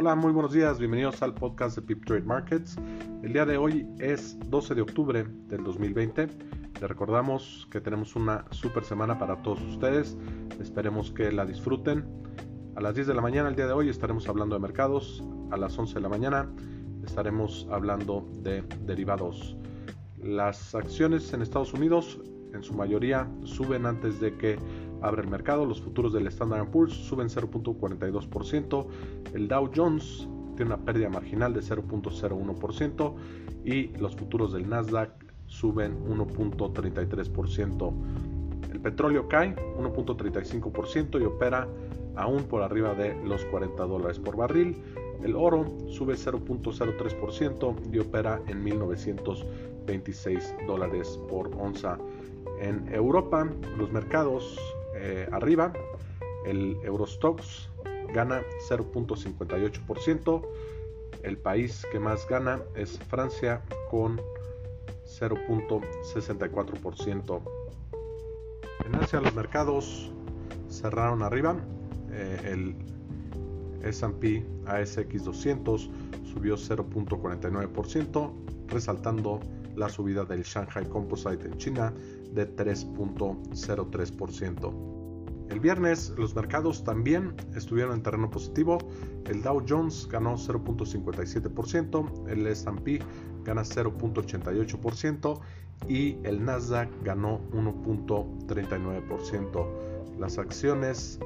Hola, 0.00 0.14
muy 0.14 0.30
buenos 0.30 0.52
días, 0.52 0.78
bienvenidos 0.78 1.20
al 1.22 1.34
podcast 1.34 1.74
de 1.74 1.82
Pip 1.82 2.04
Trade 2.04 2.22
Markets. 2.22 2.76
El 3.24 3.32
día 3.32 3.44
de 3.44 3.56
hoy 3.56 3.84
es 3.98 4.38
12 4.48 4.76
de 4.76 4.82
octubre 4.82 5.26
del 5.48 5.64
2020. 5.64 6.28
Les 6.80 6.82
recordamos 6.88 7.66
que 7.68 7.80
tenemos 7.80 8.14
una 8.14 8.44
super 8.52 8.84
semana 8.84 9.18
para 9.18 9.42
todos 9.42 9.60
ustedes. 9.62 10.16
Esperemos 10.60 11.10
que 11.10 11.32
la 11.32 11.44
disfruten. 11.44 12.04
A 12.76 12.80
las 12.80 12.94
10 12.94 13.08
de 13.08 13.14
la 13.14 13.20
mañana 13.20 13.48
el 13.48 13.56
día 13.56 13.66
de 13.66 13.72
hoy 13.72 13.88
estaremos 13.88 14.28
hablando 14.28 14.54
de 14.54 14.60
mercados. 14.60 15.24
A 15.50 15.56
las 15.56 15.76
11 15.76 15.94
de 15.94 16.00
la 16.00 16.08
mañana 16.08 16.48
estaremos 17.04 17.66
hablando 17.68 18.24
de 18.44 18.62
derivados. 18.86 19.56
Las 20.22 20.76
acciones 20.76 21.32
en 21.32 21.42
Estados 21.42 21.74
Unidos 21.74 22.20
en 22.54 22.62
su 22.62 22.72
mayoría 22.72 23.28
suben 23.42 23.84
antes 23.84 24.20
de 24.20 24.36
que 24.36 24.58
abra 25.02 25.22
el 25.22 25.28
mercado. 25.28 25.64
Los 25.64 25.80
futuros 25.80 26.12
del 26.12 26.26
Standard 26.28 26.68
Poor's 26.70 26.92
suben 26.92 27.28
0.42%. 27.28 28.86
El 29.34 29.48
Dow 29.48 29.70
Jones 29.74 30.28
tiene 30.56 30.74
una 30.74 30.84
pérdida 30.84 31.08
marginal 31.08 31.54
de 31.54 31.60
0.01% 31.60 33.14
y 33.64 33.88
los 33.98 34.16
futuros 34.16 34.52
del 34.52 34.68
Nasdaq 34.68 35.10
suben 35.46 36.04
1.33%. 36.04 37.92
El 38.72 38.80
petróleo 38.80 39.28
cae 39.28 39.54
1.35% 39.78 41.20
y 41.20 41.24
opera 41.24 41.68
aún 42.16 42.44
por 42.44 42.62
arriba 42.62 42.94
de 42.94 43.14
los 43.24 43.44
40 43.46 43.84
dólares 43.84 44.18
por 44.18 44.36
barril. 44.36 44.82
El 45.22 45.36
oro 45.36 45.66
sube 45.88 46.14
0.03% 46.14 47.92
y 47.92 47.98
opera 47.98 48.40
en 48.46 48.62
1926 48.62 50.54
dólares 50.66 51.18
por 51.28 51.50
onza. 51.56 51.98
En 52.60 52.92
Europa, 52.92 53.48
los 53.76 53.92
mercados 53.92 54.58
eh, 55.00 55.26
arriba, 55.32 55.72
el 56.44 56.76
Eurostox 56.82 57.70
gana 58.12 58.42
0.58%. 58.68 60.42
El 61.22 61.38
país 61.38 61.86
que 61.90 61.98
más 61.98 62.28
gana 62.28 62.60
es 62.74 62.98
Francia 62.98 63.62
con 63.90 64.20
0.64%. 65.20 67.40
En 68.86 68.94
Asia 68.94 69.20
los 69.20 69.34
mercados 69.34 70.12
cerraron 70.68 71.22
arriba. 71.22 71.56
Eh, 72.10 72.52
el 72.52 72.76
S&P 73.82 74.46
ASX 74.66 75.24
200 75.24 75.90
subió 76.32 76.56
0.49%, 76.56 78.32
resaltando 78.68 79.40
la 79.78 79.88
subida 79.88 80.24
del 80.24 80.42
Shanghai 80.42 80.88
Composite 80.88 81.46
en 81.46 81.56
China 81.56 81.94
de 82.32 82.56
3.03%. 82.56 84.98
El 85.50 85.60
viernes 85.60 86.12
los 86.18 86.34
mercados 86.34 86.82
también 86.84 87.34
estuvieron 87.56 87.94
en 87.94 88.02
terreno 88.02 88.30
positivo. 88.30 88.76
El 89.26 89.40
Dow 89.42 89.64
Jones 89.66 90.06
ganó 90.10 90.36
0.57%, 90.36 92.28
el 92.28 92.46
S&P 92.46 93.00
gana 93.44 93.62
0.88% 93.62 95.40
y 95.88 96.18
el 96.24 96.44
Nasdaq 96.44 96.90
ganó 97.02 97.40
1.39%. 97.52 99.66
Las 100.18 100.36
acciones 100.36 101.18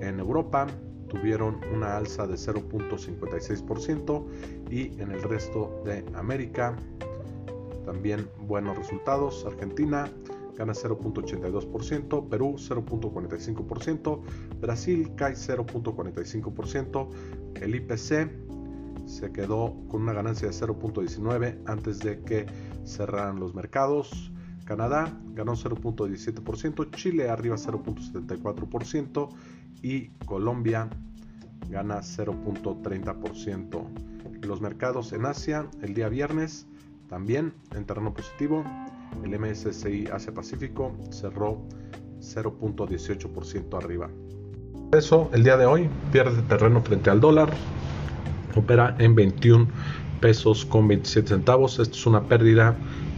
en 0.00 0.18
Europa 0.18 0.66
tuvieron 1.08 1.60
una 1.72 1.96
alza 1.96 2.26
de 2.26 2.34
0.56% 2.34 4.24
y 4.70 5.00
en 5.00 5.12
el 5.12 5.22
resto 5.22 5.80
de 5.84 6.04
América 6.14 6.74
también 7.88 8.28
buenos 8.40 8.76
resultados. 8.76 9.46
Argentina 9.46 10.12
gana 10.58 10.74
0.82%, 10.74 12.28
Perú 12.28 12.56
0.45%, 12.58 14.20
Brasil 14.60 15.10
cae 15.16 15.32
0.45%, 15.32 17.08
el 17.54 17.74
IPC 17.74 18.30
se 19.06 19.32
quedó 19.32 19.74
con 19.88 20.02
una 20.02 20.12
ganancia 20.12 20.48
de 20.48 20.54
0.19 20.54 21.62
antes 21.64 22.00
de 22.00 22.20
que 22.24 22.44
cerraran 22.84 23.40
los 23.40 23.54
mercados. 23.54 24.30
Canadá 24.66 25.18
ganó 25.32 25.54
0.17%, 25.54 26.90
Chile 26.90 27.30
arriba 27.30 27.56
0.74% 27.56 29.30
y 29.80 30.08
Colombia 30.26 30.90
gana 31.70 32.00
0.30%. 32.00 34.42
Los 34.42 34.60
mercados 34.60 35.14
en 35.14 35.24
Asia 35.24 35.70
el 35.80 35.94
día 35.94 36.10
viernes 36.10 36.66
también 37.08 37.54
en 37.74 37.84
terreno 37.84 38.12
positivo, 38.12 38.64
el 39.24 39.38
MSCI 39.38 40.08
Asia 40.12 40.34
Pacífico 40.34 40.92
cerró 41.10 41.62
0.18% 42.20 43.76
arriba. 43.76 44.10
Eso 44.92 45.30
el 45.32 45.44
día 45.44 45.56
de 45.56 45.66
hoy 45.66 45.88
pierde 46.12 46.42
terreno 46.42 46.82
frente 46.82 47.10
al 47.10 47.20
dólar, 47.20 47.50
opera 48.54 48.96
en 48.98 49.14
21 49.14 49.68
pesos 50.20 50.64
con 50.64 50.88
27 50.88 51.28
centavos. 51.28 51.78
Esto 51.78 51.94
es 51.94 52.06
una 52.06 52.22
pérdida 52.22 52.74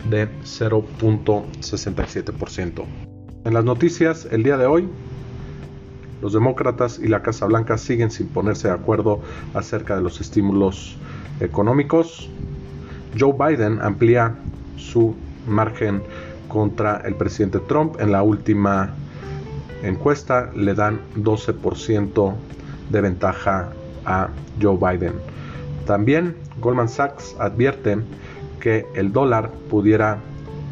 de 0.08 0.28
0.67%. 0.42 2.84
En 3.44 3.54
las 3.54 3.64
noticias 3.64 4.26
el 4.30 4.42
día 4.42 4.56
de 4.56 4.66
hoy, 4.66 4.88
los 6.22 6.32
demócratas 6.32 6.98
y 6.98 7.06
la 7.08 7.22
Casa 7.22 7.46
Blanca 7.46 7.78
siguen 7.78 8.10
sin 8.10 8.26
ponerse 8.28 8.68
de 8.68 8.74
acuerdo 8.74 9.20
acerca 9.54 9.96
de 9.96 10.02
los 10.02 10.20
estímulos 10.20 10.98
económicos. 11.40 12.28
Joe 13.18 13.32
Biden 13.32 13.80
amplía 13.80 14.34
su 14.76 15.14
margen 15.46 16.02
contra 16.48 17.02
el 17.04 17.14
presidente 17.14 17.58
Trump. 17.60 18.00
En 18.00 18.12
la 18.12 18.22
última 18.22 18.94
encuesta 19.82 20.50
le 20.54 20.74
dan 20.74 21.00
12% 21.16 22.34
de 22.90 23.00
ventaja 23.00 23.70
a 24.04 24.28
Joe 24.60 24.76
Biden. 24.76 25.14
También 25.86 26.36
Goldman 26.60 26.88
Sachs 26.88 27.36
advierte 27.38 27.98
que 28.60 28.86
el 28.94 29.12
dólar 29.12 29.50
pudiera 29.70 30.18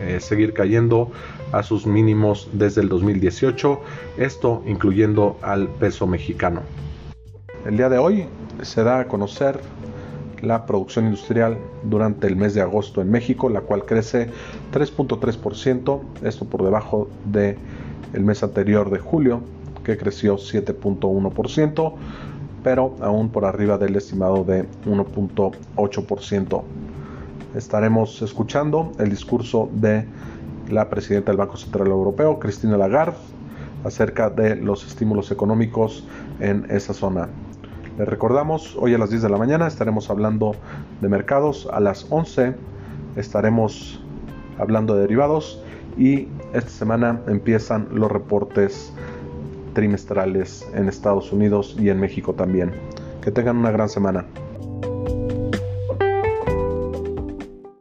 eh, 0.00 0.20
seguir 0.20 0.52
cayendo 0.52 1.10
a 1.52 1.62
sus 1.62 1.86
mínimos 1.86 2.48
desde 2.52 2.82
el 2.82 2.88
2018, 2.88 3.80
esto 4.18 4.62
incluyendo 4.66 5.38
al 5.42 5.68
peso 5.68 6.06
mexicano. 6.06 6.62
El 7.66 7.76
día 7.76 7.88
de 7.88 7.98
hoy 7.98 8.26
se 8.62 8.84
da 8.84 9.00
a 9.00 9.08
conocer 9.08 9.58
la 10.42 10.66
producción 10.66 11.06
industrial 11.06 11.58
durante 11.84 12.26
el 12.26 12.36
mes 12.36 12.54
de 12.54 12.60
agosto 12.60 13.00
en 13.02 13.10
México, 13.10 13.48
la 13.48 13.60
cual 13.60 13.84
crece 13.84 14.30
3.3%, 14.72 16.00
esto 16.22 16.44
por 16.44 16.62
debajo 16.62 17.08
del 17.24 17.56
el 18.12 18.24
mes 18.24 18.42
anterior 18.42 18.90
de 18.90 18.98
julio, 18.98 19.42
que 19.84 19.96
creció 19.96 20.36
7.1%, 20.36 21.94
pero 22.62 22.94
aún 23.00 23.30
por 23.30 23.44
arriba 23.44 23.78
del 23.78 23.96
estimado 23.96 24.44
de 24.44 24.66
1.8%. 24.86 26.62
Estaremos 27.54 28.20
escuchando 28.22 28.92
el 28.98 29.10
discurso 29.10 29.70
de 29.72 30.06
la 30.70 30.88
presidenta 30.90 31.30
del 31.30 31.38
Banco 31.38 31.56
Central 31.56 31.88
Europeo, 31.88 32.38
Cristina 32.38 32.76
Lagarde, 32.76 33.16
acerca 33.84 34.28
de 34.28 34.56
los 34.56 34.86
estímulos 34.86 35.30
económicos 35.30 36.04
en 36.40 36.66
esa 36.68 36.92
zona. 36.92 37.28
Les 37.98 38.06
recordamos, 38.06 38.76
hoy 38.78 38.94
a 38.94 38.98
las 38.98 39.10
10 39.10 39.22
de 39.22 39.28
la 39.28 39.38
mañana 39.38 39.66
estaremos 39.66 40.08
hablando 40.08 40.54
de 41.00 41.08
mercados, 41.08 41.68
a 41.72 41.80
las 41.80 42.06
11 42.10 42.54
estaremos 43.16 44.00
hablando 44.56 44.94
de 44.94 45.00
derivados 45.00 45.60
y 45.98 46.28
esta 46.52 46.70
semana 46.70 47.20
empiezan 47.26 47.88
los 47.90 48.12
reportes 48.12 48.92
trimestrales 49.74 50.64
en 50.74 50.88
Estados 50.88 51.32
Unidos 51.32 51.74
y 51.76 51.88
en 51.88 51.98
México 51.98 52.34
también. 52.34 52.70
Que 53.20 53.32
tengan 53.32 53.56
una 53.56 53.72
gran 53.72 53.88
semana. 53.88 54.26